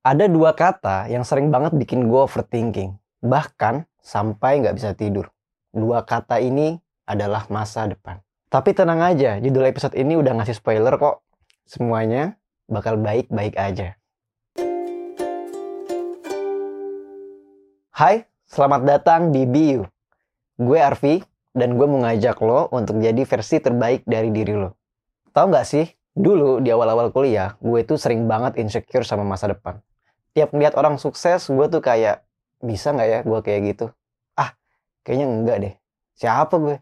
Ada 0.00 0.32
dua 0.32 0.56
kata 0.56 1.12
yang 1.12 1.28
sering 1.28 1.52
banget 1.52 1.76
bikin 1.76 2.08
gue 2.08 2.24
overthinking. 2.24 2.96
Bahkan 3.20 3.84
sampai 4.00 4.64
nggak 4.64 4.72
bisa 4.80 4.96
tidur. 4.96 5.28
Dua 5.76 6.08
kata 6.08 6.40
ini 6.40 6.80
adalah 7.04 7.44
masa 7.52 7.84
depan. 7.84 8.16
Tapi 8.48 8.72
tenang 8.72 9.04
aja, 9.04 9.36
judul 9.36 9.68
episode 9.68 9.92
ini 9.92 10.16
udah 10.16 10.40
ngasih 10.40 10.56
spoiler 10.56 10.96
kok. 10.96 11.20
Semuanya 11.68 12.40
bakal 12.64 12.96
baik-baik 12.96 13.60
aja. 13.60 14.00
Hai, 17.92 18.24
selamat 18.48 18.88
datang 18.88 19.36
di 19.36 19.44
Biu. 19.44 19.84
Gue 20.56 20.80
Arfi, 20.80 21.20
dan 21.52 21.76
gue 21.76 21.84
mau 21.84 22.00
ngajak 22.00 22.40
lo 22.40 22.72
untuk 22.72 23.04
jadi 23.04 23.20
versi 23.28 23.60
terbaik 23.60 24.08
dari 24.08 24.32
diri 24.32 24.56
lo. 24.56 24.80
Tahu 25.36 25.44
nggak 25.52 25.68
sih, 25.68 25.84
Dulu 26.10 26.58
di 26.58 26.74
awal-awal 26.74 27.14
kuliah, 27.14 27.54
gue 27.62 27.86
tuh 27.86 27.94
sering 27.94 28.26
banget 28.26 28.58
insecure 28.58 29.06
sama 29.06 29.22
masa 29.22 29.46
depan. 29.46 29.78
Tiap 30.36 30.54
ngeliat 30.54 30.78
orang 30.78 30.96
sukses, 30.96 31.50
gue 31.50 31.66
tuh 31.66 31.82
kayak, 31.82 32.22
bisa 32.62 32.94
nggak 32.94 33.08
ya 33.08 33.18
gue 33.26 33.40
kayak 33.42 33.60
gitu? 33.74 33.86
Ah, 34.38 34.54
kayaknya 35.02 35.26
enggak 35.26 35.56
deh. 35.60 35.74
Siapa 36.14 36.54
gue? 36.60 36.76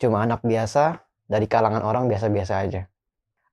Cuma 0.00 0.24
anak 0.24 0.42
biasa 0.42 1.04
dari 1.28 1.46
kalangan 1.46 1.84
orang 1.84 2.10
biasa-biasa 2.10 2.66
aja. 2.66 2.88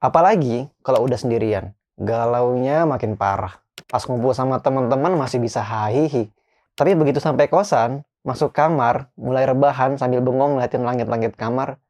Apalagi 0.01 0.71
kalau 0.81 1.05
udah 1.05 1.19
sendirian, 1.19 1.75
galaunya 1.99 2.87
makin 2.87 3.19
parah. 3.19 3.61
Pas 3.85 4.01
ngumpul 4.03 4.33
sama 4.33 4.57
teman-teman 4.63 5.13
masih 5.19 5.37
bisa 5.37 5.61
hahihi. 5.61 6.31
Tapi 6.73 6.93
begitu 6.97 7.21
sampai 7.21 7.49
kosan, 7.49 8.05
masuk 8.25 8.53
kamar, 8.53 9.09
mulai 9.17 9.45
rebahan 9.45 9.97
sambil 9.97 10.21
bengong 10.21 10.57
ngeliatin 10.57 10.85
langit-langit 10.85 11.33
kamar, 11.37 11.81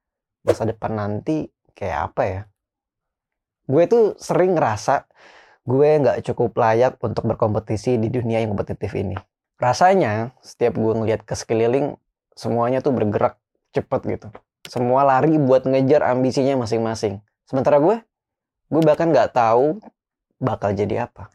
masa 0.44 0.64
depan 0.64 0.95
nanti 0.95 1.52
kayak 1.76 2.12
apa 2.12 2.23
ya? 2.23 2.42
gue 3.68 3.84
tuh 3.86 4.06
sering 4.18 4.56
ngerasa 4.56 5.06
gue 5.68 5.90
nggak 6.00 6.24
cukup 6.32 6.56
layak 6.56 6.96
untuk 7.04 7.28
berkompetisi 7.28 8.00
di 8.00 8.08
dunia 8.08 8.40
yang 8.40 8.56
kompetitif 8.56 8.96
ini. 8.96 9.20
Rasanya 9.60 10.32
setiap 10.40 10.80
gue 10.80 10.94
ngeliat 10.96 11.28
ke 11.28 11.36
sekeliling, 11.36 12.00
semuanya 12.40 12.80
tuh 12.80 12.96
bergerak 12.96 13.36
cepet 13.76 14.02
gitu. 14.16 14.28
Semua 14.64 15.04
lari 15.04 15.36
buat 15.36 15.68
ngejar 15.68 16.08
ambisinya 16.08 16.64
masing-masing. 16.64 17.20
Sementara 17.44 17.84
gue, 17.84 18.00
gue 18.72 18.82
bahkan 18.88 19.12
nggak 19.12 19.36
tahu 19.36 19.84
bakal 20.40 20.72
jadi 20.72 21.12
apa. 21.12 21.28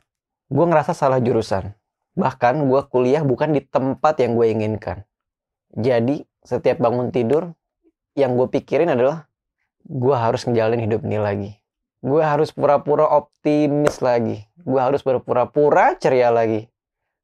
Gue 0.48 0.64
ngerasa 0.64 0.96
salah 0.96 1.20
jurusan. 1.20 1.76
Bahkan 2.16 2.64
gue 2.72 2.80
kuliah 2.88 3.20
bukan 3.20 3.52
di 3.52 3.60
tempat 3.60 4.16
yang 4.24 4.32
gue 4.32 4.48
inginkan. 4.48 5.04
Jadi 5.76 6.24
setiap 6.40 6.80
bangun 6.80 7.12
tidur, 7.12 7.52
yang 8.16 8.36
gue 8.36 8.48
pikirin 8.48 8.92
adalah 8.92 9.28
gue 9.84 10.16
harus 10.16 10.44
ngejalanin 10.48 10.88
hidup 10.88 11.04
ini 11.04 11.20
lagi 11.20 11.61
gue 12.02 12.22
harus 12.22 12.50
pura-pura 12.50 13.06
optimis 13.06 14.02
lagi. 14.02 14.42
Gue 14.58 14.82
harus 14.82 15.06
berpura-pura 15.06 15.94
ceria 15.94 16.34
lagi. 16.34 16.66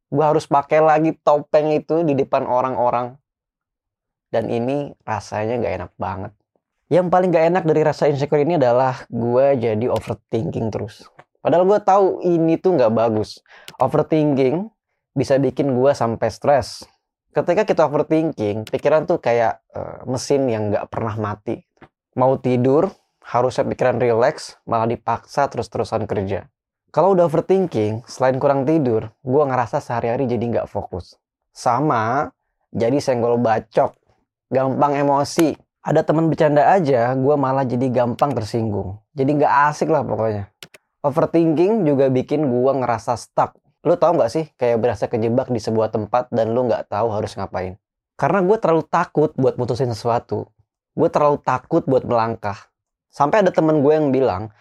Gue 0.09 0.25
harus 0.25 0.47
pakai 0.47 0.79
lagi 0.79 1.19
topeng 1.21 1.75
itu 1.75 2.07
di 2.07 2.15
depan 2.15 2.47
orang-orang. 2.47 3.19
Dan 4.31 4.49
ini 4.49 4.95
rasanya 5.03 5.59
gak 5.59 5.75
enak 5.83 5.93
banget. 5.99 6.33
Yang 6.89 7.06
paling 7.11 7.29
gak 7.34 7.47
enak 7.53 7.65
dari 7.67 7.83
rasa 7.83 8.09
insecure 8.09 8.41
ini 8.41 8.56
adalah 8.56 9.05
gue 9.11 9.47
jadi 9.59 9.87
overthinking 9.91 10.71
terus. 10.71 11.05
Padahal 11.43 11.67
gue 11.67 11.81
tahu 11.83 12.06
ini 12.23 12.56
tuh 12.56 12.79
gak 12.79 12.95
bagus. 12.95 13.43
Overthinking 13.83 14.71
bisa 15.12 15.37
bikin 15.43 15.75
gue 15.75 15.91
sampai 15.91 16.31
stres. 16.31 16.87
Ketika 17.34 17.67
kita 17.67 17.91
overthinking 17.91 18.71
pikiran 18.71 19.05
tuh 19.11 19.19
kayak 19.19 19.59
uh, 19.75 20.06
mesin 20.06 20.47
yang 20.47 20.71
gak 20.71 20.87
pernah 20.87 21.19
mati. 21.19 21.67
Mau 22.15 22.39
tidur 22.39 22.89
harusnya 23.29 23.69
pikiran 23.69 24.01
relax, 24.01 24.57
malah 24.65 24.89
dipaksa 24.89 25.53
terus-terusan 25.53 26.09
kerja. 26.09 26.48
Kalau 26.89 27.12
udah 27.12 27.29
overthinking, 27.29 28.09
selain 28.09 28.41
kurang 28.41 28.65
tidur, 28.65 29.12
gue 29.21 29.43
ngerasa 29.45 29.84
sehari-hari 29.84 30.25
jadi 30.25 30.41
nggak 30.41 30.69
fokus. 30.73 31.21
Sama, 31.53 32.33
jadi 32.73 32.97
senggol 32.97 33.37
bacok, 33.37 33.93
gampang 34.49 34.97
emosi. 35.05 35.53
Ada 35.84 36.01
temen 36.09 36.33
bercanda 36.33 36.72
aja, 36.72 37.12
gue 37.12 37.37
malah 37.37 37.69
jadi 37.69 37.93
gampang 37.93 38.33
tersinggung. 38.33 38.97
Jadi 39.12 39.37
nggak 39.37 39.53
asik 39.69 39.93
lah 39.93 40.00
pokoknya. 40.00 40.49
Overthinking 41.05 41.84
juga 41.84 42.09
bikin 42.09 42.49
gue 42.49 42.72
ngerasa 42.81 43.21
stuck. 43.21 43.61
Lu 43.84 44.00
tau 44.00 44.17
nggak 44.17 44.33
sih, 44.33 44.49
kayak 44.56 44.81
berasa 44.81 45.05
kejebak 45.05 45.53
di 45.53 45.61
sebuah 45.61 45.93
tempat 45.93 46.33
dan 46.33 46.56
lu 46.56 46.65
nggak 46.65 46.88
tahu 46.88 47.12
harus 47.12 47.37
ngapain. 47.37 47.77
Karena 48.17 48.41
gue 48.41 48.56
terlalu 48.56 48.88
takut 48.88 49.37
buat 49.37 49.61
mutusin 49.61 49.93
sesuatu. 49.93 50.49
Gue 50.97 51.09
terlalu 51.12 51.38
takut 51.44 51.84
buat 51.84 52.03
melangkah 52.09 52.68
Sampai 53.08 53.41
ada 53.41 53.50
temen 53.50 53.80
gue 53.80 53.92
yang 53.92 54.12
bilang, 54.12 54.52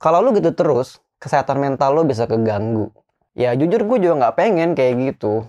kalau 0.00 0.24
lu 0.24 0.32
gitu 0.36 0.52
terus, 0.52 1.00
kesehatan 1.20 1.60
mental 1.60 1.96
lu 1.96 2.04
bisa 2.08 2.24
keganggu. 2.24 2.92
Ya 3.36 3.52
jujur 3.52 3.84
gue 3.84 3.98
juga 4.00 4.14
nggak 4.26 4.36
pengen 4.36 4.72
kayak 4.72 4.94
gitu. 5.12 5.44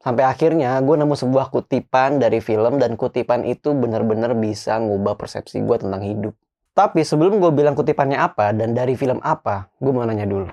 Sampai 0.00 0.24
akhirnya 0.24 0.80
gue 0.80 0.96
nemu 0.96 1.12
sebuah 1.12 1.52
kutipan 1.52 2.16
dari 2.16 2.40
film 2.40 2.80
dan 2.80 2.96
kutipan 2.96 3.44
itu 3.44 3.76
bener-bener 3.76 4.32
bisa 4.32 4.80
ngubah 4.80 5.20
persepsi 5.20 5.60
gue 5.60 5.76
tentang 5.76 6.00
hidup. 6.00 6.32
Tapi 6.72 7.04
sebelum 7.04 7.36
gue 7.36 7.52
bilang 7.52 7.76
kutipannya 7.76 8.16
apa 8.16 8.56
dan 8.56 8.72
dari 8.72 8.96
film 8.96 9.20
apa, 9.20 9.68
gue 9.76 9.92
mau 9.92 10.08
nanya 10.08 10.24
dulu. 10.24 10.48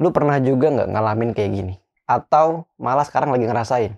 Lu 0.00 0.08
pernah 0.08 0.40
juga 0.40 0.72
nggak 0.72 0.88
ngalamin 0.88 1.30
kayak 1.36 1.50
gini? 1.52 1.74
Atau 2.08 2.64
malah 2.80 3.04
sekarang 3.04 3.28
lagi 3.36 3.44
ngerasain? 3.44 3.92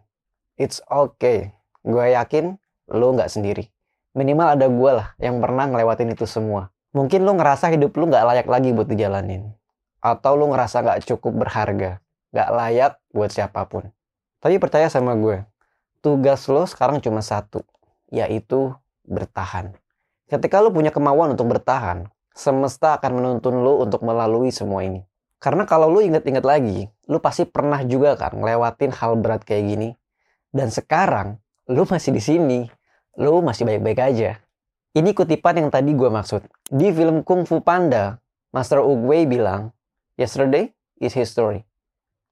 It's 0.58 0.82
okay. 0.90 1.54
Gue 1.86 2.18
yakin 2.18 2.58
lu 2.90 3.14
nggak 3.14 3.30
sendiri 3.30 3.70
minimal 4.18 4.58
ada 4.58 4.66
gue 4.66 4.90
lah 4.98 5.08
yang 5.22 5.38
pernah 5.38 5.70
ngelewatin 5.70 6.10
itu 6.10 6.26
semua. 6.26 6.74
Mungkin 6.90 7.22
lu 7.22 7.38
ngerasa 7.38 7.70
hidup 7.70 7.94
lu 7.94 8.10
gak 8.10 8.26
layak 8.26 8.50
lagi 8.50 8.74
buat 8.74 8.90
dijalanin. 8.90 9.54
Atau 10.02 10.34
lu 10.34 10.50
ngerasa 10.50 10.82
gak 10.82 11.06
cukup 11.06 11.46
berharga. 11.46 12.02
Gak 12.34 12.50
layak 12.50 12.98
buat 13.14 13.30
siapa 13.30 13.62
pun. 13.70 13.94
Tapi 14.42 14.58
percaya 14.58 14.90
sama 14.90 15.14
gue, 15.14 15.46
tugas 16.02 16.46
lo 16.50 16.66
sekarang 16.66 16.98
cuma 16.98 17.22
satu, 17.22 17.62
yaitu 18.10 18.74
bertahan. 19.06 19.74
Ketika 20.26 20.58
lu 20.62 20.74
punya 20.74 20.90
kemauan 20.90 21.34
untuk 21.34 21.50
bertahan, 21.50 22.10
semesta 22.34 22.98
akan 22.98 23.18
menuntun 23.22 23.62
lu 23.62 23.82
untuk 23.82 24.02
melalui 24.06 24.54
semua 24.54 24.86
ini. 24.86 25.02
Karena 25.38 25.66
kalau 25.66 25.86
lu 25.86 26.02
inget-inget 26.02 26.42
lagi, 26.42 26.90
lu 27.06 27.22
pasti 27.22 27.46
pernah 27.46 27.82
juga 27.86 28.18
kan 28.18 28.34
ngelewatin 28.34 28.90
hal 28.90 29.18
berat 29.18 29.46
kayak 29.46 29.64
gini. 29.70 29.88
Dan 30.50 30.70
sekarang, 30.70 31.38
lu 31.70 31.86
masih 31.86 32.10
di 32.14 32.22
sini 32.22 32.58
lu 33.16 33.40
masih 33.40 33.64
baik-baik 33.64 34.00
aja. 34.02 34.42
Ini 34.92 35.14
kutipan 35.14 35.56
yang 35.56 35.70
tadi 35.70 35.94
gue 35.94 36.10
maksud. 36.10 36.42
Di 36.68 36.90
film 36.90 37.22
Kung 37.22 37.46
Fu 37.46 37.62
Panda, 37.62 38.18
Master 38.50 38.82
Oogway 38.82 39.24
bilang, 39.24 39.70
Yesterday 40.18 40.74
is 40.98 41.14
history. 41.14 41.62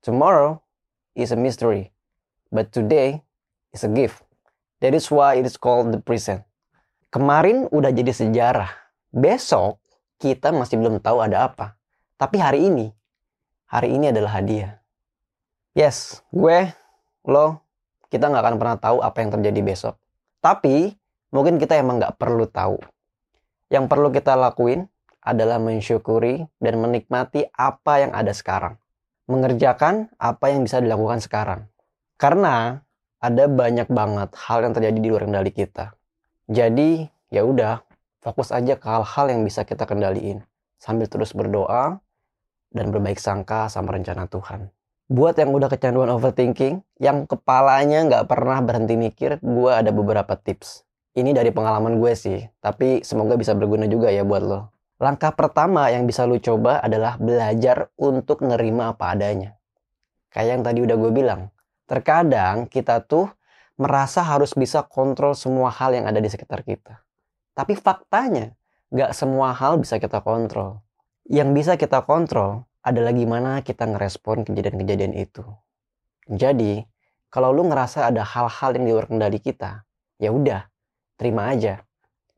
Tomorrow 0.03 0.59
is 1.15 1.31
a 1.31 1.39
mystery. 1.39 1.95
But 2.51 2.75
today 2.75 3.23
is 3.71 3.87
a 3.87 3.91
gift. 3.91 4.27
That 4.83 4.93
is 4.93 5.09
why 5.09 5.39
it 5.39 5.47
is 5.47 5.55
called 5.55 5.95
the 5.95 6.03
present. 6.03 6.43
Kemarin 7.15 7.71
udah 7.71 7.95
jadi 7.95 8.13
sejarah. 8.13 8.69
Besok 9.15 9.79
kita 10.21 10.53
masih 10.53 10.81
belum 10.81 11.01
tahu 11.01 11.23
ada 11.23 11.49
apa. 11.49 11.79
Tapi 12.17 12.41
hari 12.41 12.69
ini, 12.69 12.93
hari 13.69 13.93
ini 13.93 14.11
adalah 14.11 14.41
hadiah. 14.41 14.81
Yes, 15.77 16.25
gue, 16.33 16.73
lo, 17.29 17.61
kita 18.09 18.33
nggak 18.33 18.43
akan 18.43 18.57
pernah 18.57 18.77
tahu 18.81 18.99
apa 19.05 19.21
yang 19.21 19.31
terjadi 19.37 19.61
besok. 19.61 19.95
Tapi 20.41 20.93
mungkin 21.33 21.57
kita 21.57 21.79
emang 21.79 22.01
nggak 22.03 22.17
perlu 22.21 22.47
tahu. 22.47 22.79
Yang 23.73 23.85
perlu 23.91 24.09
kita 24.15 24.39
lakuin 24.39 24.87
adalah 25.25 25.59
mensyukuri 25.59 26.47
dan 26.63 26.79
menikmati 26.79 27.51
apa 27.51 28.07
yang 28.07 28.13
ada 28.15 28.31
sekarang. 28.31 28.79
Mengerjakan 29.27 30.15
apa 30.23 30.55
yang 30.55 30.63
bisa 30.63 30.79
dilakukan 30.79 31.19
sekarang. 31.19 31.67
Karena 32.15 32.79
ada 33.19 33.45
banyak 33.51 33.91
banget 33.91 34.31
hal 34.39 34.63
yang 34.63 34.73
terjadi 34.77 34.99
di 35.03 35.09
luar 35.11 35.27
kendali 35.27 35.51
kita. 35.51 35.99
Jadi 36.47 37.11
ya 37.35 37.43
udah 37.43 37.83
fokus 38.23 38.55
aja 38.55 38.79
ke 38.79 38.87
hal-hal 38.87 39.27
yang 39.35 39.43
bisa 39.43 39.67
kita 39.67 39.83
kendaliin 39.83 40.47
sambil 40.79 41.11
terus 41.11 41.35
berdoa 41.35 41.99
dan 42.71 42.87
berbaik 42.95 43.19
sangka 43.19 43.67
sama 43.67 43.99
rencana 43.99 44.31
Tuhan 44.31 44.76
buat 45.07 45.39
yang 45.39 45.55
udah 45.55 45.71
kecanduan 45.71 46.11
overthinking, 46.11 46.83
yang 46.99 47.31
kepalanya 47.31 48.03
nggak 48.07 48.25
pernah 48.27 48.59
berhenti 48.59 48.99
mikir, 48.99 49.39
gue 49.39 49.71
ada 49.71 49.95
beberapa 49.95 50.35
tips. 50.35 50.83
Ini 51.17 51.33
dari 51.33 51.55
pengalaman 51.55 52.03
gue 52.03 52.13
sih, 52.13 52.45
tapi 52.61 53.01
semoga 53.07 53.39
bisa 53.39 53.55
berguna 53.55 53.87
juga 53.89 54.11
ya 54.11 54.27
buat 54.27 54.43
lo. 54.43 54.61
Langkah 54.99 55.33
pertama 55.33 55.89
yang 55.89 56.05
bisa 56.05 56.27
lo 56.27 56.37
coba 56.43 56.83
adalah 56.83 57.17
belajar 57.17 57.89
untuk 57.97 58.43
nerima 58.43 58.93
apa 58.93 59.15
adanya. 59.15 59.57
Kayak 60.29 60.61
yang 60.61 60.63
tadi 60.67 60.79
udah 60.85 60.97
gue 61.01 61.13
bilang, 61.15 61.41
terkadang 61.89 62.69
kita 62.69 63.01
tuh 63.07 63.31
merasa 63.79 64.25
harus 64.25 64.53
bisa 64.53 64.85
kontrol 64.85 65.37
semua 65.37 65.71
hal 65.73 65.95
yang 65.97 66.09
ada 66.09 66.21
di 66.21 66.29
sekitar 66.29 66.65
kita. 66.65 67.01
Tapi 67.57 67.77
faktanya, 67.79 68.53
nggak 68.93 69.17
semua 69.17 69.55
hal 69.57 69.81
bisa 69.81 69.97
kita 69.97 70.21
kontrol. 70.21 70.83
Yang 71.25 71.49
bisa 71.57 71.73
kita 71.81 72.05
kontrol 72.05 72.69
adalah 72.87 73.11
gimana 73.11 73.67
kita 73.67 73.83
ngerespon 73.91 74.47
kejadian-kejadian 74.47 75.19
itu. 75.19 75.43
Jadi, 76.31 76.87
kalau 77.27 77.51
lu 77.51 77.67
ngerasa 77.67 78.15
ada 78.15 78.23
hal-hal 78.23 78.79
yang 78.79 78.85
di 78.87 78.93
luar 78.95 79.11
kendali 79.11 79.43
kita, 79.43 79.83
ya 80.23 80.31
udah, 80.31 80.71
terima 81.19 81.51
aja. 81.51 81.83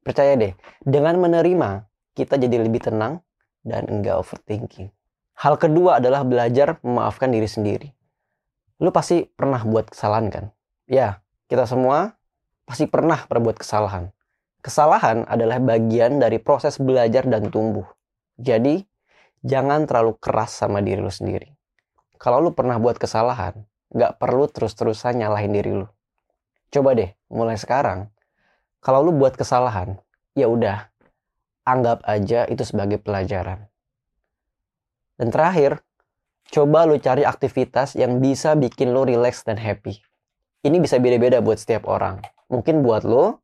Percaya 0.00 0.41
deh, 0.41 0.56
dengan 0.81 1.21
menerima, 1.21 1.85
kita 2.17 2.41
jadi 2.41 2.65
lebih 2.65 2.81
tenang 2.81 3.21
dan 3.61 3.85
enggak 3.93 4.17
overthinking. 4.17 4.89
Hal 5.37 5.61
kedua 5.61 6.00
adalah 6.00 6.25
belajar 6.25 6.81
memaafkan 6.81 7.29
diri 7.29 7.47
sendiri. 7.47 7.89
Lu 8.81 8.89
pasti 8.89 9.29
pernah 9.29 9.61
buat 9.69 9.93
kesalahan 9.93 10.33
kan? 10.33 10.44
Ya, 10.89 11.21
kita 11.53 11.69
semua 11.69 12.17
pasti 12.65 12.89
pernah 12.89 13.29
berbuat 13.29 13.61
kesalahan. 13.61 14.09
Kesalahan 14.65 15.29
adalah 15.29 15.61
bagian 15.61 16.19
dari 16.19 16.41
proses 16.41 16.81
belajar 16.81 17.29
dan 17.29 17.53
tumbuh. 17.53 17.85
Jadi, 18.41 18.88
jangan 19.46 19.87
terlalu 19.87 20.19
keras 20.19 20.55
sama 20.55 20.82
diri 20.82 21.02
lu 21.02 21.12
sendiri. 21.12 21.55
Kalau 22.19 22.43
lu 22.43 22.50
pernah 22.50 22.79
buat 22.82 22.99
kesalahan, 22.99 23.62
gak 23.94 24.19
perlu 24.19 24.50
terus-terusan 24.50 25.23
nyalahin 25.23 25.55
diri 25.55 25.73
lu. 25.73 25.87
Coba 26.69 26.93
deh, 26.93 27.14
mulai 27.31 27.56
sekarang, 27.56 28.11
kalau 28.79 29.06
lu 29.06 29.14
buat 29.14 29.35
kesalahan, 29.38 29.99
ya 30.37 30.46
udah, 30.50 30.90
anggap 31.64 32.05
aja 32.05 32.44
itu 32.46 32.62
sebagai 32.64 33.00
pelajaran. 33.00 33.67
Dan 35.19 35.35
terakhir, 35.35 35.82
coba 36.49 36.87
lu 36.87 36.96
cari 37.02 37.26
aktivitas 37.26 37.99
yang 37.99 38.23
bisa 38.23 38.55
bikin 38.55 38.94
lu 38.94 39.02
relax 39.02 39.43
dan 39.43 39.58
happy. 39.58 39.99
Ini 40.62 40.79
bisa 40.79 40.99
beda-beda 41.02 41.43
buat 41.43 41.58
setiap 41.58 41.87
orang. 41.87 42.23
Mungkin 42.50 42.87
buat 42.87 43.02
lo, 43.02 43.43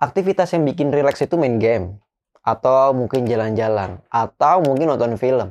aktivitas 0.00 0.52
yang 0.52 0.64
bikin 0.68 0.92
relax 0.92 1.24
itu 1.24 1.36
main 1.40 1.56
game. 1.56 2.00
Atau 2.46 2.94
mungkin 2.94 3.26
jalan-jalan. 3.26 4.06
Atau 4.06 4.62
mungkin 4.62 4.94
nonton 4.94 5.18
film. 5.18 5.50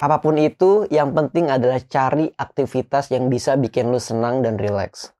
Apa 0.00 0.24
pun 0.24 0.40
itu, 0.40 0.88
yang 0.88 1.12
penting 1.12 1.52
adalah 1.52 1.76
cari 1.84 2.32
aktivitas 2.32 3.12
yang 3.12 3.28
bisa 3.28 3.60
bikin 3.60 3.92
lu 3.92 4.00
senang 4.00 4.40
dan 4.40 4.56
relax. 4.56 5.12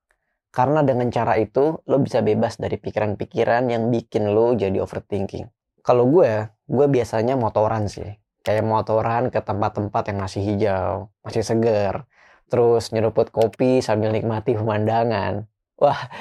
Karena 0.48 0.80
dengan 0.80 1.12
cara 1.12 1.36
itu, 1.36 1.84
lo 1.84 2.00
bisa 2.00 2.24
bebas 2.24 2.56
dari 2.56 2.80
pikiran-pikiran 2.80 3.68
yang 3.68 3.92
bikin 3.92 4.32
lo 4.32 4.56
jadi 4.56 4.80
overthinking. 4.80 5.44
Kalau 5.84 6.08
gue, 6.08 6.48
gue 6.48 6.86
biasanya 6.88 7.36
motoran 7.36 7.84
sih 7.84 8.24
kayak 8.44 8.62
motoran 8.62 9.32
ke 9.32 9.40
tempat-tempat 9.40 10.12
yang 10.12 10.18
masih 10.20 10.42
hijau, 10.44 11.08
masih 11.24 11.42
seger. 11.42 12.04
Terus 12.52 12.92
nyeruput 12.92 13.32
kopi 13.32 13.80
sambil 13.80 14.12
nikmati 14.12 14.52
pemandangan. 14.52 15.48
Wah, 15.80 16.12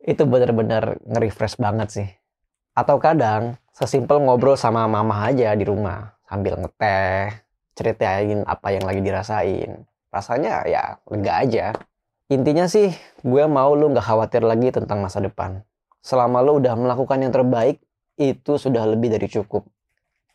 itu 0.00 0.22
bener-bener 0.24 1.02
nge-refresh 1.02 1.58
banget 1.58 1.88
sih. 1.90 2.08
Atau 2.78 3.02
kadang 3.02 3.58
sesimpel 3.74 4.22
ngobrol 4.22 4.54
sama 4.54 4.86
mama 4.86 5.26
aja 5.26 5.50
di 5.58 5.66
rumah 5.66 6.14
sambil 6.30 6.56
ngeteh, 6.56 7.44
ceritain 7.74 8.46
apa 8.46 8.70
yang 8.70 8.86
lagi 8.86 9.02
dirasain. 9.02 9.82
Rasanya 10.14 10.62
ya 10.64 10.98
lega 11.10 11.32
aja. 11.42 11.66
Intinya 12.30 12.70
sih, 12.70 12.94
gue 13.20 13.44
mau 13.44 13.76
lu 13.76 13.92
gak 13.92 14.06
khawatir 14.06 14.40
lagi 14.46 14.72
tentang 14.72 15.04
masa 15.04 15.20
depan. 15.20 15.60
Selama 16.00 16.40
lu 16.40 16.62
udah 16.62 16.72
melakukan 16.78 17.20
yang 17.20 17.34
terbaik, 17.34 17.82
itu 18.16 18.56
sudah 18.56 18.88
lebih 18.88 19.12
dari 19.12 19.28
cukup. 19.28 19.68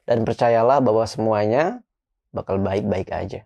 Dan 0.06 0.22
percayalah 0.28 0.84
bahwa 0.84 1.08
semuanya 1.10 1.82
bakal 2.30 2.62
baik-baik 2.62 3.10
aja. 3.10 3.42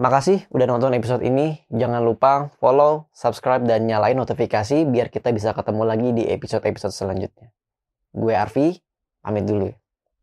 Makasih 0.00 0.48
udah 0.52 0.66
nonton 0.68 0.96
episode 0.96 1.20
ini. 1.20 1.60
Jangan 1.68 2.00
lupa 2.00 2.52
follow, 2.56 3.08
subscribe, 3.12 3.64
dan 3.64 3.84
nyalain 3.84 4.16
notifikasi 4.16 4.88
biar 4.88 5.12
kita 5.12 5.28
bisa 5.32 5.52
ketemu 5.52 5.82
lagi 5.84 6.08
di 6.16 6.24
episode-episode 6.28 6.92
selanjutnya. 6.92 7.52
Gue 8.12 8.32
Arfi, 8.32 8.80
pamit 9.22 9.44
dulu. 9.46 9.70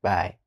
Bye. 0.04 0.47